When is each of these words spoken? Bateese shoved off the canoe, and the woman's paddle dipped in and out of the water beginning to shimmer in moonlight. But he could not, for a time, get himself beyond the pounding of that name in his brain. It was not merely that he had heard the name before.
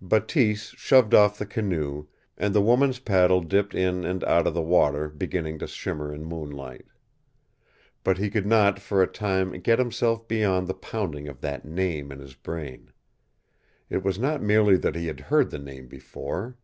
Bateese 0.00 0.66
shoved 0.76 1.14
off 1.14 1.36
the 1.36 1.44
canoe, 1.44 2.06
and 2.38 2.54
the 2.54 2.60
woman's 2.62 3.00
paddle 3.00 3.40
dipped 3.40 3.74
in 3.74 4.04
and 4.04 4.22
out 4.22 4.46
of 4.46 4.54
the 4.54 4.62
water 4.62 5.08
beginning 5.08 5.58
to 5.58 5.66
shimmer 5.66 6.14
in 6.14 6.24
moonlight. 6.24 6.86
But 8.04 8.16
he 8.16 8.30
could 8.30 8.46
not, 8.46 8.78
for 8.78 9.02
a 9.02 9.08
time, 9.08 9.50
get 9.58 9.80
himself 9.80 10.28
beyond 10.28 10.68
the 10.68 10.74
pounding 10.74 11.26
of 11.26 11.40
that 11.40 11.64
name 11.64 12.12
in 12.12 12.20
his 12.20 12.34
brain. 12.36 12.92
It 13.88 14.04
was 14.04 14.16
not 14.16 14.40
merely 14.40 14.76
that 14.76 14.94
he 14.94 15.08
had 15.08 15.18
heard 15.18 15.50
the 15.50 15.58
name 15.58 15.88
before. 15.88 16.56